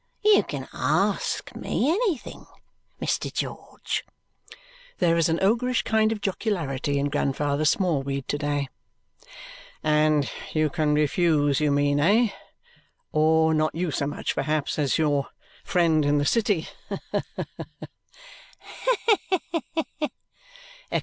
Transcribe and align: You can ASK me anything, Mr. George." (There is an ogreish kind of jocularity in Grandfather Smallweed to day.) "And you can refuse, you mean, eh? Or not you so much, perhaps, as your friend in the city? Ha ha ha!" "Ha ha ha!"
You 0.23 0.41
can 0.41 0.67
ASK 0.73 1.55
me 1.55 1.91
anything, 1.91 2.47
Mr. 2.99 3.31
George." 3.31 4.03
(There 4.97 5.15
is 5.15 5.29
an 5.29 5.37
ogreish 5.43 5.83
kind 5.83 6.11
of 6.11 6.21
jocularity 6.21 6.97
in 6.97 7.07
Grandfather 7.09 7.65
Smallweed 7.65 8.27
to 8.29 8.37
day.) 8.39 8.69
"And 9.83 10.27
you 10.53 10.71
can 10.71 10.95
refuse, 10.95 11.59
you 11.59 11.69
mean, 11.69 11.99
eh? 11.99 12.29
Or 13.11 13.53
not 13.53 13.75
you 13.75 13.91
so 13.91 14.07
much, 14.07 14.33
perhaps, 14.33 14.79
as 14.79 14.97
your 14.97 15.27
friend 15.63 16.03
in 16.03 16.17
the 16.17 16.25
city? 16.25 16.67
Ha 16.89 16.97
ha 17.11 17.21
ha!" 17.35 17.67
"Ha 18.71 19.07
ha 19.29 19.83
ha!" 19.99 20.09